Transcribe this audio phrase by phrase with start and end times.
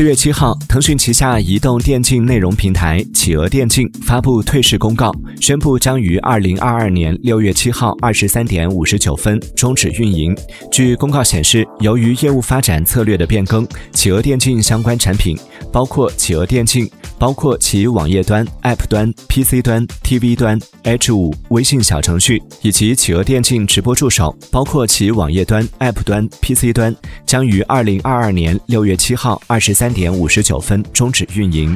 [0.00, 10.34] 四月七号，腾讯旗下移动电竞内容平台企鹅电竞发布退市公告，宣布将于二零二二年六月七号二十三点五十九分终止运营。
[10.72, 15.36] 据公告显示，由于业务发展策略的变更，企鹅电竞相关产品，
[15.72, 26.94] 包括企鹅电竞，包括其网页端、App 端、PC 端、TV 端、H 五微信小程序以及企鹅电竞直播助手，包括其网页端、App 端、PC 端，
[27.26, 29.70] 将于二零二二年六月七号二十。
[29.80, 31.74] 三点五十九分终止运营。